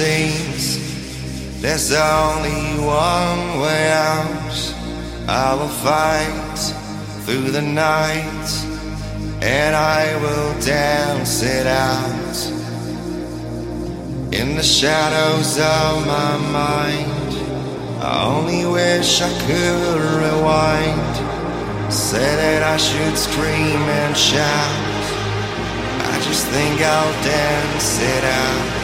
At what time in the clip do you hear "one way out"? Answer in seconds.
2.80-4.56